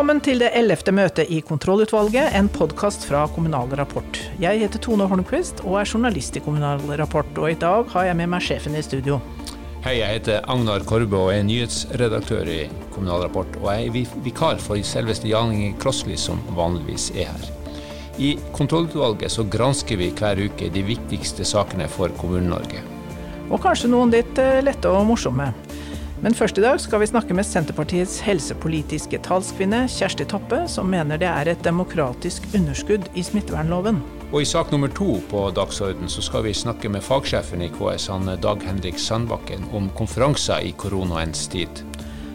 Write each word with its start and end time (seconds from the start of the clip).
Velkommen 0.00 0.22
til 0.24 0.40
det 0.40 0.48
ellevte 0.56 0.94
møtet 0.96 1.28
i 1.28 1.42
Kontrollutvalget, 1.44 2.30
en 2.32 2.46
podkast 2.48 3.02
fra 3.04 3.26
Kommunal 3.34 3.68
Rapport. 3.76 4.16
Jeg 4.40 4.62
heter 4.62 4.80
Tone 4.80 5.04
Holmquist 5.04 5.58
og 5.60 5.74
er 5.76 5.90
journalist 5.90 6.38
i 6.38 6.40
Kommunal 6.40 6.80
Rapport, 6.96 7.28
og 7.36 7.50
i 7.52 7.58
dag 7.60 7.84
har 7.92 8.06
jeg 8.06 8.16
med 8.16 8.30
meg 8.32 8.40
sjefen 8.40 8.78
i 8.78 8.80
studio. 8.80 9.18
Hei, 9.84 9.98
jeg 9.98 10.14
heter 10.14 10.40
Agnar 10.48 10.86
Korbe 10.88 11.20
og 11.20 11.34
er 11.34 11.44
nyhetsredaktør 11.44 12.48
i 12.48 12.62
Kommunal 12.94 13.26
Rapport. 13.26 13.60
Og 13.60 13.68
jeg 13.74 13.90
er 13.90 14.16
vikar 14.24 14.56
for 14.64 14.80
selveste 14.80 15.28
Jan 15.28 15.52
Inge 15.52 15.76
Krossli, 15.84 16.16
som 16.16 16.40
vanligvis 16.56 17.10
er 17.12 17.28
her. 17.34 17.50
I 18.16 18.38
Kontrollutvalget 18.56 19.36
så 19.36 19.44
gransker 19.52 20.00
vi 20.00 20.14
hver 20.16 20.40
uke 20.46 20.72
de 20.72 20.86
viktigste 20.94 21.44
sakene 21.44 21.92
for 21.92 22.08
Kommune-Norge. 22.22 22.80
Og 23.50 23.60
kanskje 23.60 23.92
noen 23.92 24.16
litt 24.16 24.40
eh, 24.40 24.62
lette 24.64 24.88
og 24.88 25.04
morsomme. 25.12 25.52
Men 26.20 26.34
først 26.36 26.58
i 26.60 26.62
dag 26.62 26.76
skal 26.82 27.00
vi 27.00 27.08
snakke 27.08 27.32
med 27.32 27.46
Senterpartiets 27.48 28.18
helsepolitiske 28.20 29.22
talskvinne 29.24 29.86
Kjersti 29.88 30.26
Toppe, 30.28 30.66
som 30.68 30.90
mener 30.92 31.16
det 31.20 31.30
er 31.30 31.48
et 31.48 31.62
demokratisk 31.64 32.44
underskudd 32.58 33.06
i 33.16 33.24
smittevernloven. 33.24 34.02
Og 34.28 34.42
i 34.42 34.48
sak 34.48 34.68
nummer 34.70 34.92
to 34.92 35.14
på 35.30 35.46
dagsorden 35.56 36.12
så 36.12 36.20
skal 36.22 36.44
vi 36.44 36.52
snakke 36.54 36.90
med 36.92 37.02
fagsjefen 37.06 37.64
i 37.64 37.70
KS, 37.72 38.10
han 38.12 38.28
Dag 38.44 38.60
Henrik 38.68 39.00
Sandbakken, 39.00 39.64
om 39.72 39.88
konferanser 39.96 40.60
i 40.68 40.74
koronaens 40.76 41.48
tid. 41.48 41.80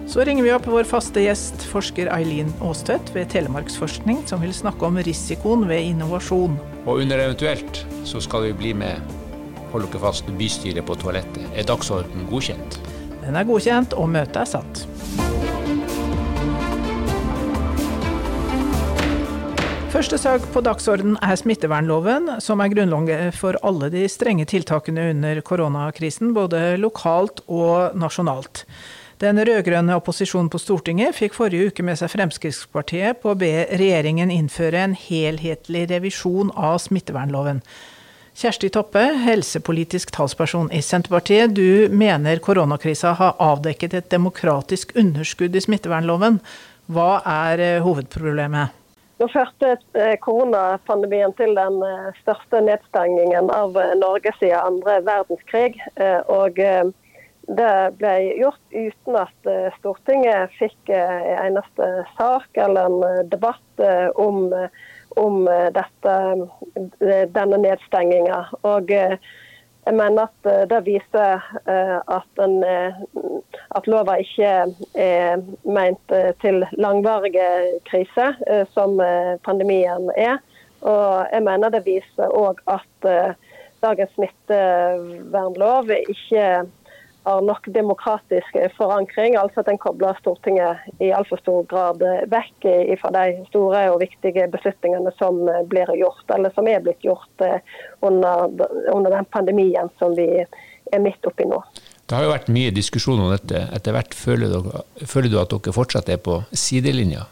Så 0.10 0.26
ringer 0.26 0.46
vi 0.46 0.54
opp 0.54 0.66
vår 0.70 0.90
faste 0.90 1.22
gjest, 1.22 1.68
forsker 1.70 2.10
Eileen 2.14 2.50
Aastøt 2.66 3.14
ved 3.14 3.30
Telemarksforskning, 3.34 4.26
som 4.26 4.42
vil 4.42 4.54
snakke 4.54 4.90
om 4.90 4.98
risikoen 4.98 5.70
ved 5.70 5.92
innovasjon. 5.94 6.58
Og 6.88 7.06
under 7.06 7.22
eventuelt 7.22 7.86
så 8.06 8.22
skal 8.22 8.50
vi 8.50 8.58
bli 8.66 8.74
med, 8.82 9.16
hold 9.72 9.86
dere 9.86 10.06
fast, 10.10 10.30
bystyret 10.42 10.90
på 10.90 10.98
toalettet. 10.98 11.46
Er 11.54 11.70
dagsorden 11.70 12.26
godkjent? 12.34 12.82
Den 13.26 13.38
er 13.40 13.48
godkjent, 13.48 13.96
og 13.98 14.12
møtet 14.14 14.38
er 14.44 14.52
satt. 14.56 14.86
Første 19.96 20.18
sak 20.20 20.44
på 20.52 20.60
dagsorden 20.60 21.16
er 21.24 21.38
smittevernloven, 21.40 22.34
som 22.44 22.60
er 22.60 22.74
grunnlaget 22.74 23.38
for 23.38 23.56
alle 23.64 23.88
de 23.94 24.04
strenge 24.12 24.44
tiltakene 24.52 25.08
under 25.14 25.40
koronakrisen, 25.40 26.34
både 26.36 26.76
lokalt 26.84 27.40
og 27.48 27.96
nasjonalt. 27.96 28.66
Den 29.24 29.40
rød-grønne 29.40 29.96
opposisjonen 29.96 30.52
på 30.52 30.60
Stortinget 30.60 31.16
fikk 31.16 31.38
forrige 31.38 31.72
uke 31.72 31.86
med 31.88 31.96
seg 31.96 32.12
Fremskrittspartiet 32.12 33.22
på 33.24 33.32
å 33.32 33.40
be 33.40 33.54
regjeringen 33.72 34.34
innføre 34.36 34.84
en 34.84 34.98
helhetlig 35.00 35.86
revisjon 35.94 36.52
av 36.52 36.82
smittevernloven. 36.84 37.64
Kjersti 38.36 38.68
Toppe, 38.70 39.00
helsepolitisk 39.00 40.10
talsperson 40.12 40.68
i 40.72 40.82
Senterpartiet. 40.82 41.54
Du 41.56 41.88
mener 41.90 42.42
koronakrisa 42.44 43.14
har 43.16 43.38
avdekket 43.40 43.94
et 43.96 44.10
demokratisk 44.12 44.90
underskudd 45.00 45.54
i 45.56 45.62
smittevernloven. 45.64 46.42
Hva 46.92 47.22
er 47.32 47.64
eh, 47.64 47.78
hovedproblemet? 47.86 48.74
Nå 49.24 49.30
førte 49.32 49.78
eh, 49.96 50.18
koronapandemien 50.20 51.32
til 51.40 51.56
den 51.56 51.80
eh, 51.88 52.10
største 52.26 52.60
nedstengingen 52.66 53.48
av 53.56 53.80
Norge 54.02 54.36
siden 54.42 54.60
andre 54.60 54.98
verdenskrig. 55.08 55.80
Og 56.28 56.60
det 56.60 57.72
ble 58.02 58.14
gjort 58.42 58.76
uten 58.76 59.20
at 59.22 59.50
Stortinget 59.78 60.52
fikk 60.60 60.92
en 60.92 61.32
eneste 61.38 61.88
sak 62.20 62.60
eller 62.68 62.92
en 62.92 63.32
debatt 63.32 63.86
om 64.20 64.50
om 65.16 65.48
eh, 65.48 65.68
dette, 65.76 66.14
eh, 67.00 67.26
denne 67.32 67.60
nedstenginga. 67.64 68.40
Og 68.68 68.92
eh, 68.92 69.18
jeg 69.86 69.94
mener 69.94 70.26
at 70.26 70.70
det 70.72 70.80
viser 70.88 71.44
at, 71.70 72.30
den, 72.40 72.56
at 73.78 73.86
lova 73.86 74.16
ikke 74.18 74.54
er 74.98 75.44
ment 75.62 76.14
til 76.42 76.66
langvarige 76.74 77.52
kriser, 77.86 78.34
som 78.74 78.98
pandemien 79.46 80.10
er. 80.18 80.40
Og 80.82 81.30
jeg 81.30 81.44
mener 81.46 81.70
det 81.70 81.84
viser 81.86 82.34
òg 82.34 82.64
at 82.66 83.10
dagens 83.86 84.16
smittevernlov 84.18 85.94
ikke 86.00 86.50
har 87.26 87.42
nok 87.42 87.68
demokratisk 87.74 88.58
forankring. 88.78 89.36
Altså 89.40 89.64
at 89.64 89.72
en 89.72 89.82
kobler 89.82 90.18
Stortinget 90.22 91.02
i 91.04 91.12
altfor 91.16 91.42
stor 91.42 91.66
grad 91.72 92.04
vekk 92.32 92.70
fra 93.02 93.12
de 93.16 93.26
store 93.50 93.88
og 93.94 94.00
viktige 94.04 94.48
beslutningene 94.54 95.14
som 95.20 95.42
blir 95.72 95.90
gjort, 96.00 96.24
eller 96.36 96.54
som 96.56 96.70
er 96.70 96.84
blitt 96.86 97.04
gjort 97.06 97.46
eh, 97.46 97.60
under, 98.06 98.48
under 98.94 99.18
den 99.18 99.28
pandemien 99.34 99.92
som 100.00 100.16
vi 100.18 100.30
er 100.46 101.02
midt 101.02 101.26
oppi 101.26 101.48
nå. 101.50 101.62
Det 102.06 102.14
har 102.14 102.28
jo 102.28 102.34
vært 102.36 102.52
mye 102.54 102.74
diskusjon 102.74 103.22
om 103.22 103.32
dette. 103.34 103.64
Etter 103.74 103.96
hvert 103.96 104.14
føler 104.14 104.52
du, 104.54 104.70
føler 105.10 105.32
du 105.34 105.40
at 105.42 105.54
dere 105.54 105.74
fortsatt 105.74 106.12
er 106.14 106.22
på 106.22 106.44
sidelinja? 106.54 107.26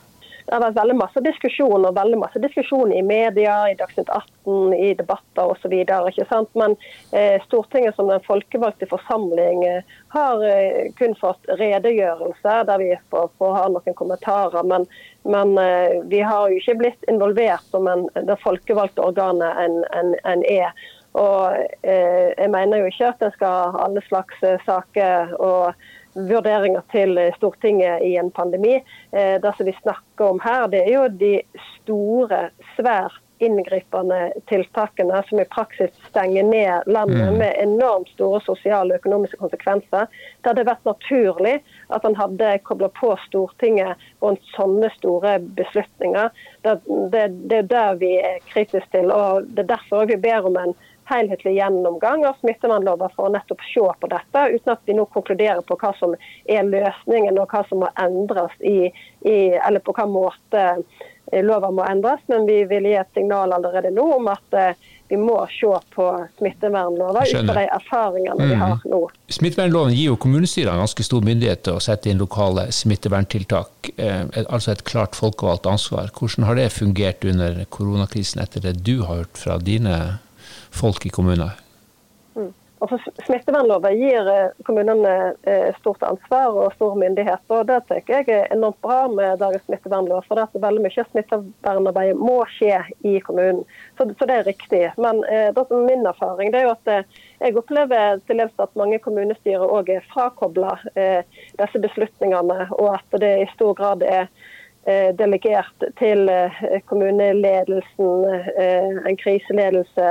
Det 0.45 0.51
har 0.51 0.63
vært 0.65 0.75
veldig 0.75 0.95
masse 0.99 1.21
diskusjon 1.23 1.85
og 1.87 1.95
veldig 1.95 2.17
masse 2.19 2.39
diskusjon 2.43 2.91
i 2.91 3.01
media, 3.05 3.55
i 3.71 3.77
Dagsnytt 3.79 4.09
18, 4.11 4.73
i 4.75 4.89
debatter 4.99 5.53
osv. 5.53 5.75
Men 6.59 6.75
eh, 7.15 7.37
Stortinget 7.45 7.95
som 7.95 8.11
den 8.11 8.23
folkevalgte 8.27 8.89
forsamling 8.91 9.63
eh, 9.69 9.95
har 10.15 10.43
eh, 10.47 10.91
kun 10.99 11.15
fått 11.19 11.47
redegjørelse 11.61 12.57
der 12.67 12.83
vi 12.83 12.91
får, 13.13 13.31
får 13.39 13.55
ha 13.59 13.63
noen 13.71 13.97
kommentarer. 13.99 14.67
Men, 14.67 14.87
men 15.23 15.55
eh, 15.61 16.01
vi 16.11 16.19
har 16.19 16.51
jo 16.51 16.59
ikke 16.59 16.79
blitt 16.83 17.07
involvert 17.11 17.63
som 17.71 17.87
en, 17.87 18.09
det 18.19 18.39
folkevalgte 18.43 19.07
organet 19.07 19.63
en, 19.63 19.79
en, 19.95 20.13
en 20.27 20.45
er. 20.51 20.75
Og 21.13 21.55
eh, 21.85 22.29
Jeg 22.35 22.51
mener 22.51 22.81
jo 22.81 22.91
ikke 22.91 23.13
at 23.13 23.23
en 23.23 23.35
skal 23.35 23.59
ha 23.59 23.83
alle 23.87 24.01
slags 24.09 24.47
saker 24.67 25.35
og 25.39 25.91
vurderinger 26.13 26.85
til 26.93 27.17
Stortinget 27.37 28.03
i 28.05 28.15
en 28.21 28.31
pandemi. 28.31 28.79
Eh, 29.11 29.35
det 29.41 29.53
som 29.57 29.65
vi 29.65 29.75
snakker 29.81 30.33
om 30.35 30.41
her, 30.43 30.67
det 30.71 30.85
er 30.85 30.93
jo 30.95 31.07
de 31.19 31.35
store, 31.81 32.47
svært 32.77 33.19
inngripende 33.43 34.31
tiltakene 34.47 35.23
som 35.29 35.39
i 35.39 35.45
praksis 35.45 35.91
stenger 36.09 36.43
ned 36.47 36.87
landet 36.87 37.31
mm. 37.31 37.37
med 37.37 37.55
enormt 37.59 38.09
store 38.13 38.39
sosiale 38.45 38.93
og 38.93 39.01
økonomiske 39.01 39.39
konsekvenser. 39.41 40.07
Det 40.41 40.51
hadde 40.51 40.67
vært 40.69 40.87
naturlig 40.87 41.55
at 41.95 42.07
han 42.07 42.15
hadde 42.19 42.53
kobla 42.67 42.89
på 42.95 43.13
Stortinget 43.25 43.99
rundt 44.23 44.43
sånne 44.55 44.91
store 44.95 45.37
beslutninger. 45.59 46.31
Det, 46.63 46.77
det, 47.13 47.25
det 47.51 47.59
er 47.63 47.69
det 47.73 47.85
vi 48.03 48.13
er 48.21 48.39
kritiske 48.53 48.91
til. 48.95 49.11
og 49.11 49.49
Det 49.51 49.65
er 49.65 49.73
derfor 49.75 50.07
vi 50.09 50.19
ber 50.23 50.47
om 50.47 50.59
en 50.61 50.75
helhetlig 51.09 51.55
gjennomgang 51.57 52.25
av 52.25 52.37
smittevernloven 52.41 53.11
for 53.15 53.27
å 53.27 53.33
nettopp 53.33 53.63
se 53.69 53.85
på 53.99 54.11
dette, 54.11 54.45
uten 54.55 54.75
at 54.75 54.85
vi 54.85 54.97
nå 54.97 55.05
konkluderer 55.13 55.63
på 55.67 55.77
hva 55.79 55.93
som 55.99 56.15
er 56.45 56.69
løsningen 56.69 57.39
og 57.39 57.51
hva 57.53 57.63
som 57.69 57.83
må 57.83 57.91
endres 57.99 58.55
i, 58.59 58.91
i 59.27 59.37
eller 59.57 59.83
på 59.83 59.95
hva 59.97 60.07
måte 60.09 60.63
eh, 60.63 61.43
loven 61.43 61.77
må 61.77 61.85
endres. 61.87 62.23
Men 62.31 62.47
vi 62.49 62.63
vil 62.69 62.89
gi 62.89 62.97
et 62.99 63.15
signal 63.17 63.55
allerede 63.55 63.93
nå 63.93 64.07
om 64.17 64.31
at 64.31 64.59
eh, 64.59 64.89
vi 65.13 65.17
må 65.19 65.35
se 65.51 65.69
på 65.95 66.05
smittevernloven 66.37 67.27
ut 67.27 67.49
fra 67.49 67.55
de 67.59 67.67
erfaringene 67.75 68.47
vi 68.49 68.55
har 68.57 68.79
nå. 68.89 69.01
Smittevernloven 69.35 69.93
gir 69.93 70.13
jo 70.13 70.19
kommunestyrene 70.23 70.81
ganske 70.81 71.05
stor 71.05 71.25
myndighet 71.27 71.65
til 71.67 71.77
å 71.77 71.83
sette 71.83 72.09
inn 72.09 72.21
lokale 72.21 72.69
smitteverntiltak, 72.73 73.91
eh, 73.97 74.23
altså 74.47 74.73
et 74.73 74.85
klart 74.89 75.17
folkevalgt 75.19 75.69
ansvar. 75.69 76.09
Hvordan 76.17 76.47
har 76.49 76.57
det 76.57 76.71
fungert 76.73 77.27
under 77.29 77.61
koronakrisen, 77.69 78.41
etter 78.41 78.63
det 78.63 78.79
du 78.87 79.03
har 79.03 79.25
hørt 79.25 79.37
fra 79.37 79.59
dine 79.61 79.99
folk 80.73 81.05
i 81.05 81.13
kommuner? 81.13 81.55
Mm. 82.35 82.51
Smittevernloven 83.25 83.95
gir 83.95 84.27
eh, 84.27 84.49
kommunene 84.67 85.33
eh, 85.47 85.69
stort 85.79 86.03
ansvar 86.03 86.51
og 86.51 86.73
stor 86.75 86.97
myndighet. 86.99 87.43
og 87.47 87.67
Det 87.69 87.79
tenker 87.87 88.17
jeg 88.19 88.29
er 88.35 88.51
enormt 88.51 88.79
bra 88.83 89.05
med 89.07 89.39
dagens 89.39 89.63
smittevernlov. 89.69 90.25
for 90.27 90.35
det 90.35 90.47
at 90.49 90.61
Veldig 90.65 90.83
mye 90.83 91.05
smittevernarbeid 91.11 92.19
må 92.19 92.41
skje 92.57 92.81
i 93.07 93.19
kommunen. 93.23 93.63
Så, 93.97 94.09
så 94.19 94.27
det 94.27 94.39
er 94.39 94.49
riktig. 94.49 94.83
Men 94.97 95.23
eh, 95.29 95.53
det 95.55 95.67
som 95.67 95.79
er 95.79 95.87
min 95.87 96.09
erfaring 96.11 96.51
det 96.51 96.59
er 96.59 96.67
jo 96.67 96.75
at 96.75 96.91
eh, 96.91 97.21
jeg 97.39 97.57
opplever 97.61 98.19
til 98.27 98.43
at 98.43 98.75
mange 98.79 98.99
kommunestyrer 99.03 99.77
òg 99.77 99.93
er 99.93 100.09
frakobla 100.11 100.75
eh, 100.95 101.23
disse 101.59 101.79
beslutningene, 101.87 102.67
og 102.79 102.97
at 102.97 103.19
det 103.23 103.33
i 103.45 103.49
stor 103.55 103.73
grad 103.79 104.03
er 104.03 104.27
delegert 105.15 105.83
til 105.99 106.27
eh, 106.29 106.57
kommuneledelsen, 106.85 108.25
eh, 108.59 108.97
en 109.07 109.17
kriseledelse, 109.17 110.09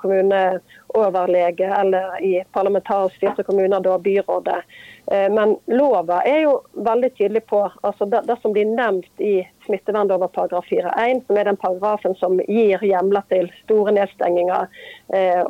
kommuneoverlege 0.00 1.68
eller 1.80 2.16
i 2.24 2.32
parlamentarisk 2.52 3.16
styrte 3.16 3.44
kommuner, 3.44 3.80
da 3.84 3.98
byrådet. 3.98 4.62
Men 5.04 5.58
lova 5.68 6.22
er 6.24 6.38
jo 6.46 6.52
veldig 6.86 7.10
tydelig 7.18 7.42
på 7.50 7.58
altså 7.84 8.06
det, 8.08 8.22
det 8.24 8.38
som 8.40 8.54
blir 8.54 8.64
nevnt 8.64 9.20
i 9.20 9.42
smittevernloven 9.66 10.30
paragraf 10.32 10.64
4-1, 10.70 11.20
som 11.26 11.36
er 11.36 11.50
den 11.50 11.58
paragrafen 11.60 12.16
som 12.16 12.38
gir 12.48 12.80
hjemler 12.80 13.26
til 13.28 13.50
store 13.58 13.92
nedstenginger 13.98 14.64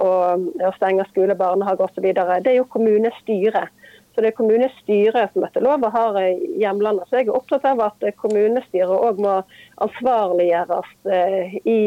og, 0.02 0.48
og 0.58 0.74
stenge 0.74 1.06
skole, 1.12 1.38
barnehage 1.38 1.86
osv. 1.86 2.10
Det 2.10 2.50
er 2.50 2.58
jo 2.58 2.66
kommunestyret 2.74 3.70
så 4.14 4.22
Det 4.22 4.30
er 4.30 4.36
kommunestyret 4.38 5.32
som 5.32 5.44
etter 5.44 5.64
lov 5.64 5.84
har 5.90 6.18
hjemlandet. 6.18 6.58
hjemlene. 6.62 7.06
Så 7.08 7.18
jeg 7.18 7.28
er 7.28 7.36
opptatt 7.36 7.64
av 7.66 7.80
at 7.80 8.04
eh, 8.06 8.14
kommunestyret 8.14 8.92
òg 8.94 9.18
må 9.22 9.40
ansvarliggjøres 9.86 10.92
eh, 11.10 11.56
i, 11.64 11.80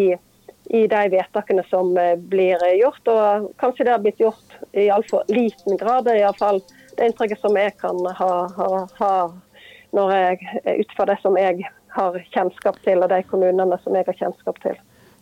i, 0.70 0.82
de 0.92 1.04
vedtakene 1.14 1.64
som 1.70 1.94
blir 2.30 2.66
gjort. 2.82 3.08
Og 3.08 3.48
kanskje 3.62 3.88
det 3.88 3.96
har 3.96 4.04
blitt 4.04 4.20
gjort 4.20 4.60
i 4.74 4.90
altfor 4.92 5.24
liten 5.32 5.80
grad. 5.80 6.06
Det 6.06 6.18
er 6.18 6.26
iallfall 6.26 6.62
det 6.98 7.12
inntrykket 7.12 7.42
som 7.42 7.56
jeg 7.58 7.78
kan 7.80 8.04
ha, 8.20 8.32
ha, 8.58 8.70
ha 9.00 9.14
jeg, 9.94 10.62
ut 10.84 10.94
fra 10.98 11.08
det 11.10 11.18
som 11.22 11.38
jeg 11.40 11.64
har 11.98 12.20
kjennskap 12.34 12.78
til, 12.86 13.02
og 13.02 13.10
de 13.14 13.24
kommunene 13.30 13.80
som 13.84 13.96
jeg 13.96 14.08
har 14.08 14.20
kjennskap 14.20 14.62
til. 14.66 14.78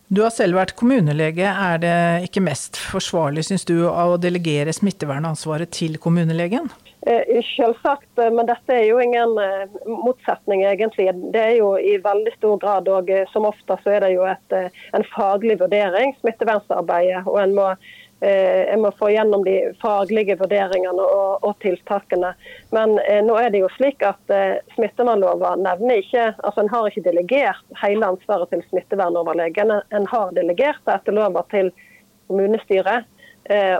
Du 0.06 0.20
har 0.22 0.30
selv 0.30 0.54
vært 0.54 0.76
kommunelege. 0.78 1.46
Er 1.50 1.80
det 1.82 1.96
ikke 2.28 2.44
mest 2.46 2.78
forsvarlig, 2.78 3.42
syns 3.48 3.66
du, 3.66 3.80
å 3.90 4.14
delegere 4.22 4.74
smittevernansvaret 4.74 5.72
til 5.74 5.98
kommunelegen? 6.02 6.70
Eh, 7.06 7.42
selvsagt, 7.56 8.18
eh, 8.18 8.30
men 8.30 8.48
dette 8.48 8.74
er 8.74 8.88
jo 8.88 8.96
ingen 8.98 9.36
eh, 9.38 9.68
motsetning, 9.86 10.64
egentlig. 10.66 11.06
Det 11.30 11.38
er 11.38 11.52
jo 11.60 11.68
i 11.78 11.92
veldig 12.02 12.32
stor 12.34 12.56
grad, 12.58 12.88
og 12.90 13.12
som 13.30 13.46
ofte 13.46 13.76
så 13.84 13.92
er 13.94 14.02
det 14.02 14.16
jo 14.16 14.24
et, 14.26 14.56
en 14.90 15.06
faglig 15.12 15.54
vurdering, 15.60 16.16
smittevernarbeidet. 16.18 17.22
Og 17.30 17.38
en 17.44 17.54
må 17.60 17.70
en 18.26 18.80
må 18.80 18.88
få 18.96 19.10
gjennom 19.12 19.42
de 19.44 19.74
faglige 19.76 20.38
vurderingene 20.40 21.04
og, 21.04 21.42
og 21.44 21.58
tiltakene. 21.60 22.30
Men 22.72 22.94
nå 23.26 23.34
er 23.36 23.50
det 23.52 23.60
jo 23.60 23.68
slik 23.74 24.00
at 24.08 24.32
smittevernlova 24.72 25.50
nevner 25.60 26.00
ikke 26.00 26.30
altså 26.32 26.64
En 26.64 26.70
har 26.72 26.88
ikke 26.88 27.04
delegert 27.04 27.76
hele 27.82 28.08
ansvaret 28.08 28.48
til 28.54 28.64
smittevernoverlegen. 28.70 29.74
En 29.92 30.08
har 30.08 30.32
delegert 30.32 30.80
det 30.88 30.96
etter 30.96 31.18
lova 31.18 31.44
til 31.52 31.68
kommunestyret. 32.30 33.04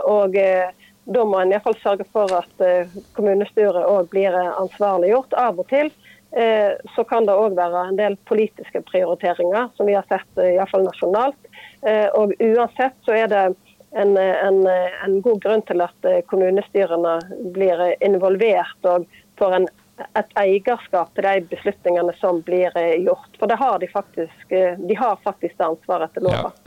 Og 0.07 0.37
eh, 0.37 0.69
da 1.07 1.23
må 1.27 1.39
en 1.41 1.53
iallfall 1.53 1.77
sørge 1.81 2.07
for 2.11 2.31
at 2.35 2.63
eh, 2.65 2.93
kommunestyret 3.17 3.87
òg 3.87 4.11
blir 4.11 4.35
ansvarliggjort. 4.35 5.37
Av 5.39 5.59
og 5.59 5.67
til 5.71 5.93
så 6.27 7.05
kan 7.07 7.23
det 7.23 7.33
òg 7.39 7.53
være 7.55 7.85
en 7.87 7.95
del 7.95 8.17
politiske 8.27 8.81
prioriteringer, 8.89 9.69
som 9.77 9.87
vi 9.87 9.93
har 9.95 10.03
sett 10.11 10.41
iallfall 10.43 10.83
nasjonalt. 10.83 11.47
Og 12.19 12.33
uansett 12.43 12.97
så 13.07 13.15
er 13.15 13.29
det 13.31 13.43
en, 13.91 14.17
en, 14.17 14.67
en, 15.05 15.21
god 15.21 15.41
grunn 15.41 15.63
til 15.67 15.81
at 15.83 16.07
eh, 16.07 16.21
kommunestyrene 16.29 17.17
blir 17.55 17.83
involvert 18.05 18.89
og 18.89 19.07
får 19.39 19.55
en, 19.59 19.67
et 20.19 20.39
eierskap 20.41 21.13
til 21.15 21.25
de 21.25 21.47
beslutningene 21.53 22.15
som 22.21 22.41
blir 22.45 22.75
eh, 22.77 22.97
gjort. 23.05 23.29
For 23.39 23.49
det 23.49 23.59
har 23.61 23.79
de 23.81 23.89
faktisk, 23.91 24.45
eh, 24.51 24.77
de 24.77 24.97
har 24.99 25.19
faktisk 25.23 25.57
det 25.57 25.69
ansvaret 25.71 26.11
etter 26.11 26.27
lova. 26.27 26.51
Ja. 26.51 26.66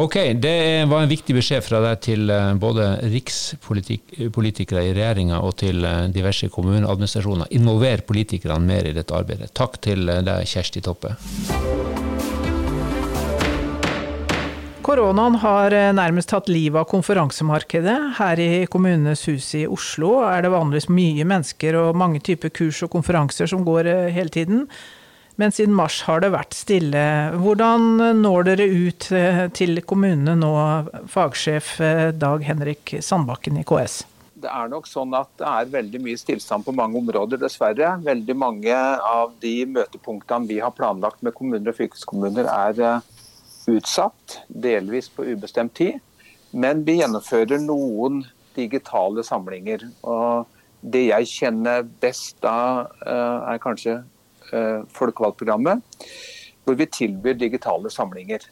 Ok, 0.00 0.16
Det 0.40 0.88
var 0.88 1.02
en 1.02 1.10
viktig 1.10 1.34
beskjed 1.36 1.64
fra 1.66 1.82
deg 1.84 2.00
til 2.00 2.32
både 2.56 2.94
rikspolitikere 3.12 4.86
i 4.88 4.94
regjeringa 4.96 5.42
og 5.44 5.58
til 5.60 5.84
diverse 6.14 6.48
kommuneadministrasjoner. 6.48 7.52
Involver 7.58 8.06
politikerne 8.08 8.64
mer 8.64 8.88
i 8.88 8.96
dette 8.96 9.12
arbeidet. 9.12 9.52
Takk 9.52 9.76
til 9.84 10.08
deg, 10.08 10.48
Kjersti 10.48 10.80
Toppe. 10.80 11.12
Koronaen 14.82 15.36
har 15.38 15.70
eh, 15.70 15.92
nærmest 15.94 16.32
tatt 16.32 16.48
livet 16.50 16.80
av 16.80 16.88
konferansemarkedet. 16.90 17.94
Her 18.16 18.40
i 18.42 18.64
Kommunenes 18.70 19.22
hus 19.30 19.52
i 19.54 19.62
Oslo 19.70 20.16
er 20.26 20.42
det 20.42 20.50
vanligvis 20.50 20.88
mye 20.90 21.26
mennesker 21.28 21.78
og 21.78 21.98
mange 22.00 22.18
typer 22.26 22.50
kurs 22.50 22.80
og 22.82 22.90
konferanser 22.90 23.46
som 23.50 23.62
går 23.66 23.86
eh, 23.92 24.08
hele 24.16 24.34
tiden. 24.34 24.64
Men 25.42 25.50
siden 25.50 25.74
mars 25.74 25.96
har 26.06 26.22
det 26.22 26.28
vært 26.30 26.54
stille. 26.54 27.02
Hvordan 27.42 27.98
når 28.20 28.44
dere 28.46 28.68
ut 28.70 29.08
eh, 29.10 29.40
til 29.58 29.80
kommunene 29.82 30.36
nå, 30.38 30.50
fagsjef 31.10 31.74
Dag 32.14 32.44
Henrik 32.46 32.94
Sandbakken 33.02 33.58
i 33.58 33.64
KS? 33.66 34.04
Det 34.42 34.50
er 34.50 34.70
nok 34.70 34.86
sånn 34.86 35.10
at 35.18 35.32
det 35.42 35.48
er 35.50 35.72
veldig 35.72 36.00
mye 36.04 36.20
stillstand 36.20 36.62
på 36.66 36.74
mange 36.78 37.00
områder, 37.02 37.42
dessverre. 37.42 37.96
Veldig 38.06 38.36
mange 38.38 38.76
av 39.02 39.34
de 39.42 39.56
møtepunktene 39.74 40.46
vi 40.46 40.60
har 40.62 40.74
planlagt 40.78 41.26
med 41.26 41.34
kommuner 41.34 41.74
og 41.74 41.78
fylkeskommuner 41.80 42.46
er 42.46 43.02
utsatt, 43.66 44.38
delvis 44.46 45.10
på 45.10 45.26
ubestemt 45.26 45.74
tid. 45.78 45.98
Men 46.52 46.86
vi 46.86 47.00
gjennomfører 47.00 47.62
noen 47.66 48.22
digitale 48.54 49.26
samlinger. 49.26 49.88
og 50.02 50.46
Det 50.82 51.06
jeg 51.08 51.30
kjenner 51.30 51.82
best 51.82 52.40
da, 52.42 52.86
eh, 53.06 53.52
er 53.54 53.58
kanskje 53.58 53.98
eh, 53.98 54.11
folkevalgtprogrammet, 54.92 55.82
hvor 56.64 56.76
vi 56.78 56.86
tilbyr 56.86 57.38
digitale 57.40 57.90
samlinger. 57.90 58.46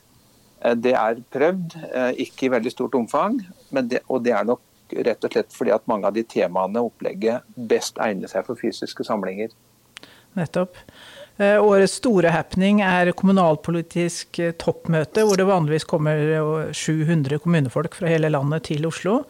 Eh, 0.64 0.74
det 0.74 0.96
er 0.96 1.22
prøvd, 1.32 1.78
ikke 2.24 2.48
i 2.48 2.52
veldig 2.56 2.74
stort 2.74 2.98
omfang, 2.98 3.40
det, 3.70 4.04
og 4.08 4.24
det 4.24 4.34
er 4.36 4.48
nok 4.48 4.64
rett 4.90 5.24
og 5.24 5.32
slett 5.32 5.54
fordi 5.54 5.72
at 5.74 5.86
mange 5.90 6.08
av 6.08 6.16
de 6.16 6.24
temaene 6.26 6.82
opplegget 6.82 7.46
best 7.54 8.00
egner 8.02 8.30
seg 8.30 8.46
for 8.48 8.58
fysiske 8.58 9.06
samlinger. 9.06 9.52
Nettopp. 10.38 10.78
Eh, 11.40 11.56
årets 11.56 11.96
store 12.02 12.30
happening 12.34 12.82
er 12.84 13.12
kommunalpolitisk 13.16 14.42
eh, 14.42 14.52
toppmøte, 14.60 15.24
hvor 15.24 15.40
det 15.40 15.46
vanligvis 15.48 15.86
kommer 15.88 16.70
700 16.76 17.40
kommunefolk 17.40 17.96
fra 17.96 18.10
hele 18.12 18.28
landet 18.32 18.68
til 18.68 18.84
Oslo. 18.90 19.22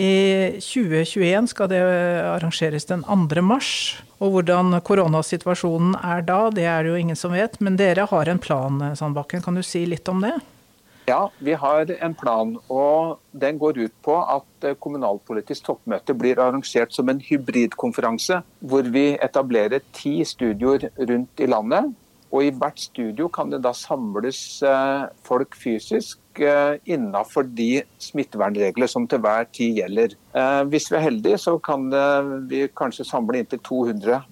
I 0.00 0.56
2021 0.56 1.50
skal 1.52 1.68
det 1.68 1.82
arrangeres 2.24 2.88
den 2.88 3.02
2. 3.04 3.42
mars. 3.44 4.00
Og 4.22 4.36
hvordan 4.36 4.78
koronasituasjonen 4.86 5.98
er 5.98 6.22
da, 6.24 6.46
det 6.54 6.64
er 6.64 6.84
det 6.84 6.94
jo 6.94 7.00
ingen 7.00 7.18
som 7.18 7.34
vet. 7.36 7.58
Men 7.60 7.76
dere 7.76 8.06
har 8.08 8.30
en 8.30 8.40
plan, 8.40 8.80
Sandbakken. 8.96 9.42
Kan 9.44 9.58
du 9.58 9.62
si 9.66 9.84
litt 9.84 10.08
om 10.08 10.22
det? 10.24 10.38
Ja, 11.10 11.26
vi 11.38 11.52
har 11.58 11.90
en 12.00 12.14
plan. 12.14 12.54
og 12.70 13.18
Den 13.32 13.58
går 13.58 13.78
ut 13.82 13.94
på 14.06 14.16
at 14.22 14.64
eh, 14.64 14.78
kommunalpolitisk 14.78 15.66
toppmøte 15.66 16.14
blir 16.14 16.38
arrangert 16.38 16.94
som 16.94 17.10
en 17.10 17.20
hybridkonferanse. 17.20 18.40
Hvor 18.60 18.88
vi 18.94 19.18
etablerer 19.18 19.82
ti 19.92 20.22
studioer 20.24 20.88
rundt 20.96 21.42
i 21.42 21.50
landet. 21.50 21.90
Og 22.32 22.46
i 22.46 22.54
hvert 22.54 22.80
studio 22.80 23.28
kan 23.28 23.50
det 23.52 23.60
da 23.66 23.74
samles 23.76 24.62
eh, 24.62 25.08
folk 25.26 25.58
fysisk 25.58 26.21
eh, 26.40 26.78
innenfor 26.88 27.44
de 27.44 27.82
smittevernregler 28.00 28.88
som 28.88 29.08
til 29.08 29.20
hver 29.20 29.50
tid 29.52 29.82
gjelder. 29.82 30.16
Hvis 30.72 30.88
vi 30.88 30.96
er 30.96 31.04
heldige, 31.04 31.38
så 31.38 31.58
kan 31.60 31.90
vi 32.48 32.64
kanskje 32.72 33.04
samle 33.04 33.42
inntil 33.42 33.60
200 33.60 34.22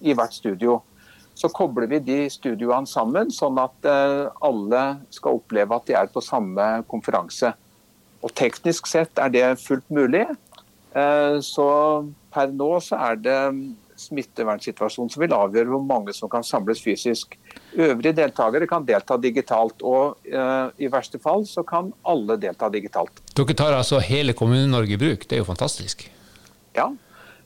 i 0.00 0.14
hvert 0.16 0.32
studio 0.32 0.78
så 1.34 1.48
kobler 1.48 1.88
vi 1.88 2.00
de 2.04 2.18
studioene 2.30 2.88
sammen, 2.88 3.30
sånn 3.32 3.58
at 3.60 3.88
eh, 3.88 4.28
alle 4.44 4.82
skal 5.14 5.38
oppleve 5.40 5.76
at 5.76 5.88
de 5.88 5.96
er 5.96 6.10
på 6.12 6.22
samme 6.24 6.66
konferanse. 6.90 7.54
Og 8.22 8.34
Teknisk 8.38 8.86
sett 8.90 9.18
er 9.18 9.32
det 9.32 9.46
fullt 9.62 9.88
mulig. 9.92 10.26
Eh, 10.92 11.38
så 11.44 11.68
per 12.32 12.52
nå 12.52 12.74
så 12.84 13.00
er 13.08 13.22
det 13.24 13.40
smittevernsituasjonen 14.02 15.12
som 15.12 15.24
vil 15.24 15.34
avgjøre 15.36 15.72
hvor 15.72 15.84
mange 15.86 16.14
som 16.16 16.30
kan 16.32 16.44
samles 16.44 16.82
fysisk. 16.84 17.38
Øvrige 17.72 18.12
deltakere 18.16 18.66
kan 18.68 18.84
delta 18.84 19.16
digitalt, 19.16 19.80
og 19.80 20.20
eh, 20.28 20.68
i 20.84 20.90
verste 20.92 21.20
fall 21.22 21.46
så 21.48 21.64
kan 21.64 21.88
alle 22.04 22.36
delta 22.40 22.68
digitalt. 22.72 23.22
Dere 23.32 23.56
tar 23.56 23.78
altså 23.78 24.00
hele 24.04 24.34
Kommune-Norge 24.36 24.96
i 24.96 25.00
bruk, 25.00 25.24
det 25.24 25.38
er 25.38 25.42
jo 25.44 25.48
fantastisk? 25.48 26.04
Ja, 26.76 26.90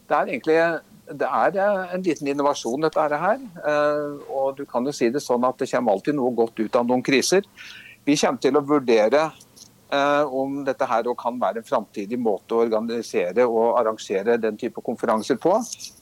det 0.08 0.18
er 0.18 0.32
egentlig 0.34 0.58
det 1.06 1.26
er 1.26 1.56
en 1.94 2.02
liten 2.02 2.26
innovasjon, 2.26 2.82
dette 2.82 3.18
her. 3.20 3.38
Eh, 3.38 4.30
og 4.32 4.56
du 4.58 4.64
kan 4.66 4.86
jo 4.86 4.94
si 4.94 5.10
det 5.14 5.22
sånn 5.22 5.44
at 5.46 5.58
det 5.60 5.70
kommer 5.70 5.94
alltid 5.94 6.18
noe 6.18 6.34
godt 6.34 6.58
ut 6.58 6.78
av 6.78 6.88
noen 6.88 7.04
kriser. 7.06 7.46
Vi 8.06 8.16
kommer 8.18 8.42
til 8.42 8.58
å 8.58 8.64
vurdere 8.66 9.28
om 9.86 10.64
dette 10.66 10.86
her 10.90 11.06
kan 11.14 11.36
være 11.38 11.60
en 11.60 11.66
framtidig 11.66 12.18
måte 12.18 12.56
å 12.56 12.64
organisere 12.64 13.44
og 13.46 13.76
arrangere 13.78 14.34
den 14.42 14.56
type 14.58 14.82
konferanser 14.82 15.38
på. 15.38 15.52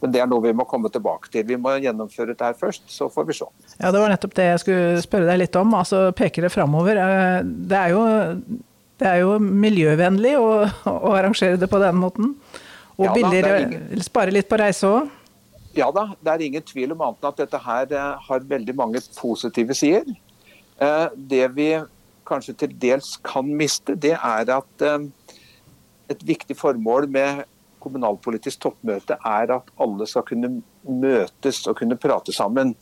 Men 0.01 0.15
det 0.15 0.23
er 0.23 0.29
noe 0.31 0.41
vi 0.47 0.55
må 0.57 0.65
komme 0.65 0.89
tilbake 0.89 1.29
til. 1.29 1.45
Vi 1.49 1.59
må 1.61 1.75
gjennomføre 1.85 2.33
dette 2.33 2.49
her 2.49 2.57
først, 2.57 2.87
så 2.89 3.11
får 3.13 3.29
vi 3.29 3.37
se. 3.37 3.49
Ja, 3.81 3.93
Det 3.93 4.01
var 4.01 4.15
nettopp 4.15 4.37
det 4.39 4.49
jeg 4.49 4.63
skulle 4.65 5.03
spørre 5.05 5.29
deg 5.29 5.43
litt 5.43 5.59
om. 5.61 5.75
Altså, 5.77 6.07
Peker 6.17 6.47
det 6.47 6.55
framover? 6.55 7.01
Det 7.45 7.77
er 7.77 7.93
jo, 7.93 8.05
det 9.03 9.11
er 9.11 9.21
jo 9.21 9.37
miljøvennlig 9.39 10.37
å, 10.41 10.49
å 10.89 11.13
arrangere 11.13 11.61
det 11.61 11.69
på 11.69 11.83
den 11.83 12.01
måten? 12.01 12.33
Og 12.97 13.09
ja, 13.09 13.15
billigere, 13.17 13.63
ingen... 13.67 14.03
spare 14.07 14.33
litt 14.35 14.49
på 14.49 14.59
reise 14.61 14.89
òg? 14.89 15.13
Ja 15.75 15.89
da, 15.91 16.13
det 16.23 16.31
er 16.31 16.45
ingen 16.47 16.63
tvil 16.63 16.93
om 16.95 17.01
annet 17.03 17.25
enn 17.25 17.33
at 17.33 17.41
dette 17.43 17.61
her 17.65 17.95
eh, 17.99 18.27
har 18.29 18.47
veldig 18.53 18.75
mange 18.79 19.01
positive 19.19 19.75
sider. 19.75 20.15
Eh, 20.79 21.07
det 21.17 21.49
vi 21.57 21.69
kanskje 22.29 22.57
til 22.63 22.77
dels 22.81 23.15
kan 23.25 23.49
miste, 23.59 23.97
det 24.01 24.15
er 24.17 24.55
at 24.57 24.85
eh, 24.85 25.09
et 26.13 26.25
viktig 26.27 26.57
formål 26.59 27.09
med 27.13 27.45
kommunalpolitisk 27.85 28.65
toppmøte 28.65 29.19
er 29.29 29.53
at 29.53 29.71
alle 29.81 30.09
skal 30.09 30.25
kunne 30.29 30.51
møtes 30.89 31.63
og 31.69 31.79
kunne 31.81 32.01
prate 32.01 32.33
sammen. 32.33 32.73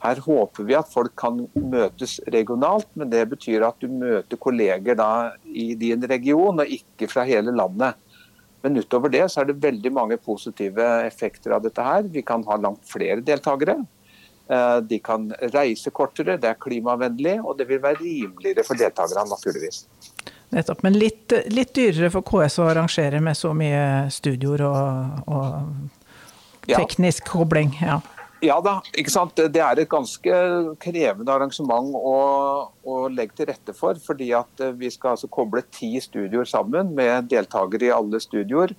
Her 0.00 0.20
håper 0.24 0.64
vi 0.64 0.76
at 0.76 0.88
folk 0.88 1.12
kan 1.20 1.42
møtes 1.52 2.18
regionalt, 2.32 2.88
men 2.96 3.10
det 3.12 3.26
betyr 3.34 3.66
at 3.66 3.80
du 3.82 3.88
møter 3.92 4.40
kolleger 4.40 5.00
i 5.44 5.74
din 5.80 6.06
region 6.08 6.62
og 6.62 6.72
ikke 6.76 7.08
fra 7.10 7.26
hele 7.28 7.52
landet. 7.52 7.98
Men 8.64 8.76
utover 8.80 9.12
det 9.12 9.26
så 9.32 9.42
er 9.42 9.50
det 9.50 9.60
veldig 9.60 9.92
mange 9.96 10.16
positive 10.20 10.86
effekter 11.06 11.56
av 11.56 11.64
dette 11.64 11.84
her. 11.84 12.08
Vi 12.12 12.24
kan 12.24 12.44
ha 12.48 12.56
langt 12.60 12.84
flere 12.88 13.20
deltakere. 13.24 13.78
Eh, 14.50 14.76
de 14.82 14.98
kan 14.98 15.28
reise 15.54 15.92
kortere, 15.94 16.34
det 16.40 16.48
er 16.48 16.58
klimavennlig, 16.58 17.36
og 17.44 17.54
det 17.58 17.68
vil 17.68 17.78
være 17.82 18.00
rimeligere 18.00 18.64
for 18.66 18.78
deltakerne, 18.78 19.28
naturligvis. 19.30 19.84
Nettopp, 20.50 20.82
men 20.82 20.96
litt, 20.98 21.30
litt, 21.54 21.70
dyrere 21.76 22.10
for 22.10 22.26
KS 22.26 22.58
å 22.58 22.66
arrangere 22.72 23.20
med 23.22 23.38
så 23.38 23.52
mye 23.54 24.08
studioer 24.10 24.64
og, 24.66 25.28
og 25.30 26.64
teknisk 26.66 27.28
ja. 27.28 27.30
kobling. 27.30 27.76
Ja. 27.78 28.00
Ja 28.40 28.56
da, 28.64 28.78
ikke 28.96 29.12
sant? 29.12 29.36
det 29.36 29.60
er 29.60 29.78
et 29.82 29.90
ganske 29.92 30.36
krevende 30.80 31.34
arrangement 31.34 31.92
å, 31.94 32.14
å, 32.88 32.94
legge 33.12 33.36
til 33.36 33.50
rette 33.50 33.74
for. 33.76 34.00
fordi 34.00 34.30
at 34.34 34.64
Vi 34.80 34.88
skal 34.90 35.12
altså 35.12 35.28
koble 35.28 35.62
ti 35.68 35.92
studioer 36.00 36.48
sammen 36.48 36.94
med 36.96 37.28
deltakere 37.30 37.90
i 37.90 37.94
alle 37.94 38.18
studioer. 38.24 38.72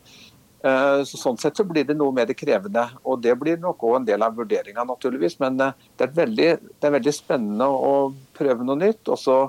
Eh, 0.62 1.01
så 1.10 1.18
sånn 1.18 1.39
sett 1.41 1.58
så 1.58 1.65
blir 1.65 1.88
det 1.88 1.96
noe 1.98 2.13
mer 2.13 2.30
krevende. 2.38 2.86
og 3.03 3.22
Det 3.24 3.34
blir 3.39 3.58
nok 3.58 3.82
òg 3.88 3.96
en 4.00 4.06
del 4.06 4.22
av 4.22 4.38
vurderinga, 4.38 4.86
naturligvis. 4.86 5.39
Men 5.41 5.60
eh, 5.60 5.74
det 5.98 6.08
er, 6.08 6.15
veldig, 6.22 6.50
det 6.77 6.89
er, 6.89 6.96
veldig, 6.98 7.13
spennende 7.18 7.68
å 7.68 7.94
prøve 8.38 8.65
noe 8.68 8.77
nytt. 8.77 9.10
Og 9.10 9.20
så 9.20 9.39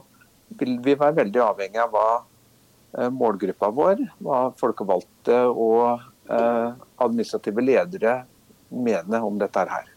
vil 0.60 0.78
vi 0.84 0.96
være 0.96 1.18
veldig 1.20 1.44
avhengig 1.44 1.82
av 1.84 1.92
hva 1.92 2.08
eh, 2.16 3.10
målgruppa 3.12 3.72
vår, 3.76 4.04
hva 4.24 4.46
folkevalgte 4.60 5.44
og 5.50 6.08
administrative 6.32 7.60
ledere 7.60 8.12
mener 8.72 9.26
om 9.26 9.36
dette 9.40 9.64
her. 9.68 9.90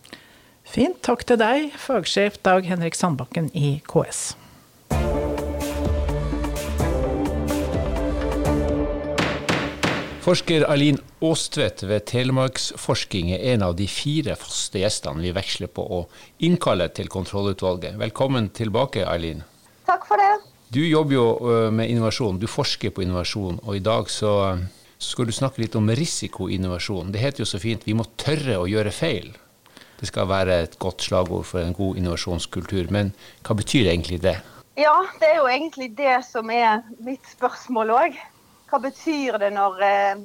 Fint. 0.68 0.98
Takk 1.06 1.22
til 1.30 1.38
deg, 1.40 1.70
fagsjef 1.80 2.42
Dag 2.44 2.66
Henrik 2.68 2.98
Sandbakken 2.98 3.54
i 3.56 3.78
KS. 3.88 4.34
Forsker 10.26 10.64
Aline 10.66 11.04
Aastvedt 11.22 11.84
ved 11.86 12.08
Telemarksforsking 12.10 13.28
er 13.36 13.44
en 13.52 13.62
av 13.62 13.76
de 13.78 13.86
fire 13.86 14.34
faste 14.42 14.82
gjestene 14.82 15.22
vi 15.22 15.30
veksler 15.36 15.70
på 15.70 15.84
å 15.86 16.00
innkalle 16.48 16.88
til 16.98 17.12
kontrollutvalget. 17.14 17.94
Velkommen 18.02 18.48
tilbake, 18.58 19.04
Aline. 19.06 19.46
Takk 19.86 20.10
for 20.10 20.18
det. 20.18 20.32
Du 20.74 20.82
jobber 20.82 21.14
jo 21.14 21.28
med 21.70 21.94
innovasjon, 21.94 22.42
du 22.42 22.50
forsker 22.50 22.90
på 22.90 23.06
innovasjon. 23.06 23.62
Og 23.70 23.78
i 23.78 23.86
dag 23.86 24.10
så, 24.10 24.34
så 24.98 25.14
skal 25.14 25.30
du 25.30 25.38
snakke 25.38 25.62
litt 25.62 25.78
om 25.78 25.94
risikoinnovasjon. 25.94 27.14
Det 27.14 27.22
heter 27.22 27.46
jo 27.46 27.52
så 27.54 27.62
fint 27.62 27.86
vi 27.86 27.94
må 27.94 28.10
tørre 28.18 28.58
å 28.64 28.66
gjøre 28.66 28.98
feil. 28.98 29.30
Det 30.02 30.10
skal 30.10 30.34
være 30.34 30.58
et 30.66 30.80
godt 30.82 31.06
slagord 31.06 31.46
for 31.54 31.62
en 31.62 31.78
god 31.78 32.02
innovasjonskultur. 32.02 32.90
Men 32.90 33.14
hva 33.46 33.62
betyr 33.62 33.94
egentlig 33.94 34.24
det? 34.26 34.40
Ja, 34.74 35.04
det 35.22 35.36
er 35.36 35.44
jo 35.44 35.52
egentlig 35.54 35.94
det 36.02 36.24
som 36.26 36.50
er 36.50 36.82
mitt 36.98 37.30
spørsmål 37.38 38.00
òg. 38.02 38.24
Hva 38.70 38.80
betyr 38.82 39.38
det 39.42 39.52
når 39.54 39.82
eh, 39.86 40.22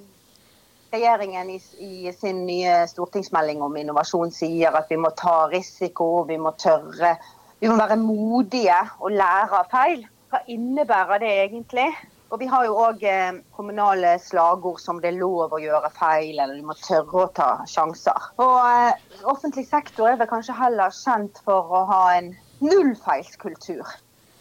regjeringen 0.95 1.51
i, 1.53 1.59
i, 1.85 2.13
sin 2.17 2.45
nye 2.47 2.87
stortingsmelding 2.89 3.61
om 3.63 3.77
innovasjon 3.77 4.33
sier 4.35 4.77
at 4.79 4.89
vi 4.91 4.97
må 5.01 5.11
ta 5.19 5.45
risiko, 5.53 6.25
vi 6.29 6.39
må 6.41 6.55
tørre, 6.59 7.17
vi 7.61 7.69
må 7.69 7.77
være 7.77 7.99
modige 8.01 8.79
og 8.99 9.13
lære 9.13 9.61
av 9.61 9.69
feil? 9.75 10.07
Hva 10.33 10.41
innebærer 10.49 11.21
det 11.23 11.35
egentlig? 11.43 11.91
Og 12.31 12.39
Vi 12.39 12.47
har 12.47 12.65
jo 12.65 12.79
òg 12.79 13.05
eh, 13.11 13.41
kommunale 13.57 14.15
slagord 14.23 14.79
som 14.81 15.01
det 15.03 15.11
er 15.11 15.19
lov 15.19 15.53
å 15.53 15.61
gjøre 15.61 15.91
feil, 15.97 16.39
eller 16.39 16.57
du 16.57 16.65
må 16.69 16.77
tørre 16.79 17.25
å 17.25 17.33
ta 17.35 17.51
sjanser. 17.69 18.31
Og 18.39 18.57
eh, 18.63 19.21
Offentlig 19.29 19.67
sektor 19.67 20.09
er 20.09 20.21
vel 20.21 20.31
kanskje 20.31 20.55
heller 20.57 20.95
kjent 20.95 21.43
for 21.45 21.75
å 21.75 21.85
ha 21.91 22.03
en 22.15 22.33
nullfeilskultur, 22.63 23.85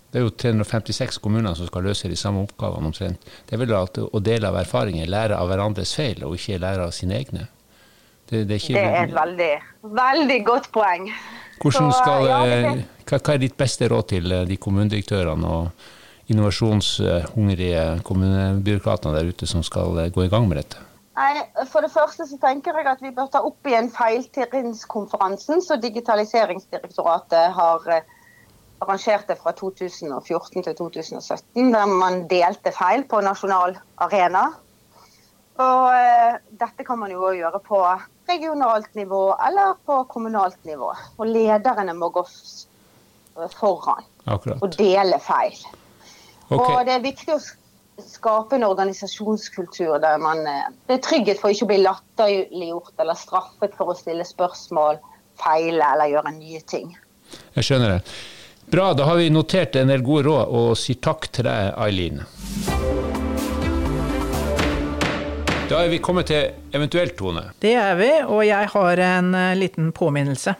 Det 0.09 0.21
er 0.21 0.25
jo 0.25 0.31
356 0.41 1.19
kommuner 1.21 1.53
som 1.59 1.67
skal 1.69 1.85
løse 1.85 2.09
de 2.09 2.17
samme 2.17 2.41
oppgavene 2.47 2.89
omtrent. 2.89 3.27
Det 3.45 3.57
er 3.57 3.61
vel 3.61 3.75
at 3.77 3.99
å 4.01 4.21
dele 4.25 4.49
av 4.49 4.57
erfaringer, 4.57 5.11
lære 5.11 5.37
av 5.37 5.51
hverandres 5.51 5.93
feil, 5.99 6.23
og 6.25 6.39
ikke 6.39 6.61
lære 6.63 6.87
av 6.87 6.95
sine 6.97 7.19
egne. 7.19 7.49
Det, 8.29 8.47
det, 8.49 8.55
er, 8.55 8.63
ikke, 8.63 8.73
det 8.79 8.87
er, 8.87 9.03
et 9.03 9.13
veldig, 9.17 9.51
veldig 9.99 10.39
godt 10.47 10.71
poeng. 10.73 11.11
Skal, 11.59 12.25
ja, 12.29 12.39
eh, 12.47 12.81
hva, 13.05 13.19
hva 13.19 13.35
er 13.35 13.43
ditt 13.43 13.57
beste 13.59 13.89
råd 13.91 14.09
til 14.15 14.33
eh, 14.33 14.47
de 14.49 14.57
kommunedirektørene 14.63 15.53
og 15.59 15.87
innovasjonshungrige 16.29 18.03
kommunebyråkratene 18.05 19.17
der 19.17 19.33
ute 19.33 19.49
som 19.49 19.65
skal 19.67 19.97
gå 20.13 20.27
i 20.27 20.31
gang 20.33 20.49
med 20.49 20.61
dette? 20.61 20.85
Nei, 21.19 21.43
For 21.67 21.83
det 21.83 21.91
første 21.91 22.29
så 22.31 22.37
tenker 22.39 22.77
jeg 22.79 22.87
at 22.87 23.01
vi 23.03 23.11
bør 23.15 23.31
ta 23.33 23.41
opp 23.43 23.67
igjen 23.67 23.89
feiltrinnskonferansen 23.91 25.65
som 25.65 25.81
Digitaliseringsdirektoratet 25.83 27.57
har 27.57 27.89
eh, 27.91 28.13
arrangert 28.85 29.27
det 29.27 29.39
fra 29.41 29.51
2014 29.59 30.63
til 30.69 30.77
2017, 30.79 31.73
der 31.75 31.91
man 31.91 32.23
delte 32.31 32.71
feil 32.77 33.03
på 33.11 33.23
nasjonal 33.27 33.75
arena. 34.07 34.45
Og 35.59 35.89
uh, 35.91 36.39
dette 36.61 36.87
kan 36.87 37.01
man 37.01 37.11
jo 37.11 37.33
gjøre 37.35 37.59
på 37.67 37.81
regionalt 38.29 38.95
nivå 38.95 39.23
eller 39.49 39.75
på 39.89 40.05
kommunalt 40.13 40.61
nivå. 40.69 40.93
Og 41.19 41.27
lederne 41.27 41.97
må 41.99 42.13
gå 42.15 42.23
foran 43.59 44.07
Akkurat. 44.27 44.63
og 44.63 44.79
dele 44.79 45.19
feil. 45.23 45.59
Okay. 46.49 46.75
Og 46.75 46.87
det 46.89 46.95
er 46.97 47.05
viktig 47.05 47.35
å 47.35 47.41
skape 47.99 48.57
en 48.57 48.65
organisasjonskultur 48.65 49.99
der 50.01 50.21
man 50.23 50.41
eh, 50.47 50.71
Det 50.87 50.97
er 50.97 51.05
trygghet 51.05 51.41
for 51.43 51.53
ikke 51.53 51.67
å 51.67 51.71
bli 51.73 51.79
latterliggjort 51.83 53.05
eller 53.05 53.19
straffet 53.19 53.77
for 53.77 53.93
å 53.93 53.97
stille 53.99 54.25
spørsmål, 54.25 55.01
feile 55.41 55.93
eller 55.95 56.13
gjøre 56.15 56.33
nye 56.39 56.63
ting. 56.65 56.95
Jeg 57.59 57.69
skjønner 57.69 57.99
det. 57.99 58.19
Bra, 58.69 58.93
da 58.97 59.09
har 59.09 59.17
vi 59.21 59.31
notert 59.33 59.77
en 59.81 59.89
del 59.93 60.05
gode 60.05 60.27
råd, 60.29 60.51
og 60.53 60.75
sier 60.77 61.01
takk 61.05 61.29
til 61.33 61.49
deg, 61.49 61.73
Eileen. 61.81 62.23
Da 65.69 65.83
er 65.85 65.91
vi 65.93 66.01
kommet 66.01 66.31
til 66.31 66.49
eventuelt, 66.73 67.13
Tone. 67.17 67.43
Det 67.61 67.75
er 67.77 67.97
vi, 67.97 68.11
og 68.25 68.41
jeg 68.45 68.71
har 68.73 69.05
en 69.05 69.35
eh, 69.37 69.57
liten 69.57 69.91
påminnelse. 69.97 70.55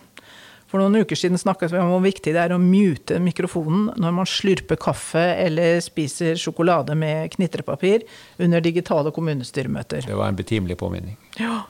For 0.69 0.83
noen 0.83 1.01
uker 1.01 1.17
siden 1.17 1.41
snakket 1.41 1.73
vi 1.73 1.81
om 1.81 1.95
hvor 1.95 2.03
viktig 2.05 2.35
det 2.35 2.43
er 2.43 2.53
å 2.53 2.61
mute 2.61 3.17
mikrofonen 3.25 3.87
når 3.97 4.17
man 4.19 4.29
slurper 4.29 4.77
kaffe 4.81 5.23
eller 5.41 5.79
spiser 5.85 6.37
sjokolade 6.37 6.97
med 6.99 7.31
knitrepapir 7.33 8.05
under 8.37 8.61
digitale 8.61 9.13
kommunestyremøter. 9.17 10.05
Det 10.05 10.19
var 10.19 10.29
en 10.29 10.37
betimelig 10.37 10.77
påminning. 10.81 11.17
Ja. 11.41 11.63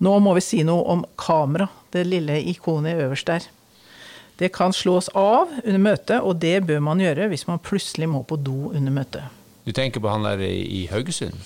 Nå 0.00 0.14
må 0.24 0.32
vi 0.36 0.44
si 0.44 0.62
noe 0.64 0.84
om 0.92 1.04
kamera, 1.20 1.68
det 1.92 2.06
lille 2.08 2.38
ikonet 2.48 3.00
øverst 3.04 3.28
der. 3.28 3.44
Det 4.36 4.50
kan 4.52 4.72
slås 4.76 5.08
av 5.16 5.52
under 5.62 5.80
møtet, 5.80 6.18
og 6.20 6.40
det 6.40 6.58
bør 6.68 6.82
man 6.84 7.00
gjøre 7.00 7.28
hvis 7.32 7.46
man 7.48 7.60
plutselig 7.60 8.08
må 8.12 8.20
på 8.28 8.36
do 8.40 8.72
under 8.72 8.92
møtet. 8.92 9.36
Du 9.64 9.72
tenker 9.76 10.00
på 10.00 10.12
han 10.12 10.24
der 10.24 10.40
i 10.44 10.84
Haugesund? 10.92 11.36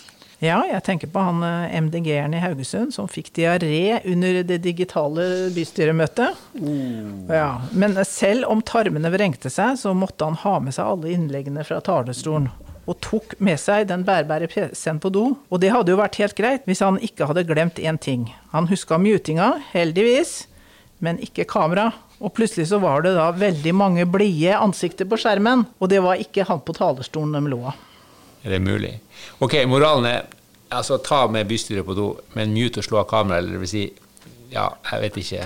Ja, 0.40 0.62
jeg 0.64 0.80
tenker 0.86 1.10
på 1.12 1.20
han 1.20 1.42
eh, 1.44 1.74
MDG-eren 1.84 2.32
i 2.32 2.40
Haugesund 2.40 2.94
som 2.96 3.08
fikk 3.12 3.28
diaré 3.36 4.00
under 4.08 4.38
det 4.48 4.62
digitale 4.64 5.50
bystyremøtet. 5.52 6.38
Mm. 6.56 7.28
Ja, 7.28 7.60
men 7.76 7.98
selv 8.08 8.48
om 8.48 8.62
tarmene 8.64 9.12
vrengte 9.12 9.52
seg, 9.52 9.76
så 9.76 9.92
måtte 9.92 10.24
han 10.24 10.38
ha 10.40 10.54
med 10.64 10.72
seg 10.76 10.88
alle 10.88 11.12
innleggene 11.12 11.64
fra 11.68 11.82
talerstolen. 11.84 12.48
Og 12.88 12.96
tok 13.04 13.34
med 13.44 13.60
seg 13.60 13.90
den 13.90 14.06
bærbære 14.08 14.48
PC-en 14.50 15.02
på 15.02 15.12
do. 15.12 15.26
Og 15.52 15.60
det 15.60 15.74
hadde 15.74 15.92
jo 15.92 16.00
vært 16.00 16.16
helt 16.22 16.38
greit 16.38 16.64
hvis 16.66 16.80
han 16.82 16.96
ikke 17.04 17.28
hadde 17.28 17.44
glemt 17.46 17.76
én 17.76 18.00
ting. 18.00 18.30
Han 18.54 18.70
huska 18.72 18.96
mutinga, 18.98 19.58
heldigvis. 19.74 20.46
men 21.00 21.20
ikke 21.24 21.46
kamera. 21.48 21.90
Og 22.20 22.34
plutselig 22.36 22.66
så 22.68 22.80
var 22.80 23.04
det 23.04 23.14
da 23.16 23.30
veldig 23.32 23.72
mange 23.72 24.04
blide 24.04 24.56
ansikter 24.56 25.08
på 25.08 25.16
skjermen, 25.20 25.64
og 25.80 25.88
det 25.88 26.02
var 26.04 26.20
ikke 26.20 26.44
han 26.48 26.60
på 26.60 26.76
talerstolen 26.76 27.32
de 27.36 27.48
lo 27.48 27.62
av. 27.70 27.78
Er 28.44 28.56
det 28.56 28.60
mulig? 28.64 28.94
Ok, 29.38 29.58
moralen 29.68 30.06
er 30.10 30.22
altså 30.70 31.00
ta 31.02 31.26
med 31.28 31.48
bystyret 31.50 31.84
på 31.86 31.96
do, 31.98 32.12
men 32.36 32.54
mute 32.54 32.80
og 32.80 32.86
slå 32.86 33.02
av 33.02 33.08
kameraet, 33.10 33.44
eller 33.44 33.58
det 33.58 33.64
vil 33.66 33.74
si 33.74 33.88
Ja, 34.50 34.68
jeg 34.90 35.04
vet 35.04 35.18
ikke. 35.20 35.44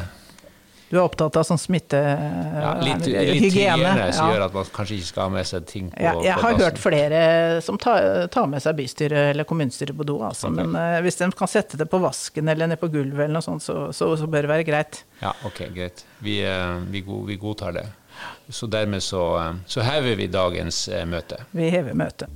Du 0.95 0.99
er 1.01 1.03
opptatt 1.09 1.35
av 1.41 1.43
sånn 1.49 1.59
smitte... 1.59 1.99
Ja, 1.99 2.69
litt, 2.79 3.07
eh, 3.09 3.25
litt 3.33 3.43
hygiene. 3.49 3.89
hygiene 3.91 4.13
som 4.15 4.29
Ja. 4.29 4.35
gjør 4.37 4.45
at 4.45 4.55
man 4.55 4.69
kanskje 4.77 4.95
ikke 4.99 5.09
skal 5.09 5.23
ha 5.25 5.33
med 5.35 5.49
seg 5.49 5.67
ting 5.67 5.89
på, 5.91 6.01
Ja, 6.01 6.13
jeg 6.23 6.37
har 6.39 6.55
hørt 6.61 6.79
flere 6.79 7.21
som 7.67 7.81
tar, 7.83 8.29
tar 8.33 8.47
med 8.47 8.63
seg 8.63 8.77
bystyret 8.79 9.33
eller 9.33 9.45
kommunestyret 9.49 9.97
på 9.97 10.07
do, 10.07 10.21
altså. 10.23 10.53
Okay. 10.53 10.63
Men 10.63 10.77
uh, 10.79 11.01
hvis 11.03 11.19
de 11.19 11.29
kan 11.35 11.51
sette 11.51 11.81
det 11.81 11.89
på 11.91 11.99
vasken 12.05 12.49
eller 12.49 12.71
ned 12.71 12.81
på 12.81 12.93
gulvet 12.93 13.27
eller 13.27 13.41
noe 13.41 13.45
sånt, 13.45 13.65
så, 13.67 13.91
så, 13.93 14.13
så 14.17 14.29
bør 14.31 14.47
det 14.47 14.53
være 14.55 14.69
greit. 14.71 15.03
Ja, 15.21 15.35
ok, 15.45 15.65
greit. 15.75 16.05
Vi, 16.23 16.39
uh, 16.47 16.79
vi, 16.89 17.03
god, 17.03 17.27
vi 17.33 17.37
godtar 17.43 17.75
det. 17.81 17.87
Så 18.49 18.69
dermed 18.71 19.03
så, 19.03 19.25
uh, 19.41 19.53
så 19.67 19.83
hever 19.83 20.15
vi 20.21 20.31
dagens 20.31 20.85
eh, 20.89 21.03
møte. 21.09 21.43
Vi 21.51 21.73
hever 21.75 21.97
møtet. 21.99 22.31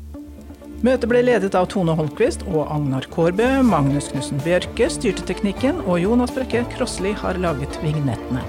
Møtet 0.79 1.09
ble 1.11 1.25
ledet 1.27 1.57
av 1.59 1.67
Tone 1.73 1.97
Holmquist 1.99 2.45
og 2.53 2.69
Agnar 2.71 3.09
Kårbø. 3.11 3.49
Magnus 3.67 4.13
Knussen 4.13 4.39
Bjørke 4.45 4.87
styrte 4.95 5.27
teknikken, 5.27 5.83
og 5.91 5.99
Jonas 6.05 6.31
Brekke 6.37 6.63
Krossli 6.77 7.17
har 7.19 7.41
laget 7.43 7.83
vignettene. 7.83 8.47